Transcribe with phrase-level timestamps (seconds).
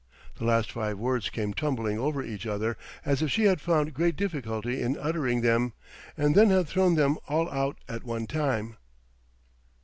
[0.39, 4.15] The last five words came tumbling over each other, as if she had found great
[4.15, 5.73] difficulty in uttering them,
[6.17, 8.77] and then had thrown them all out at one time.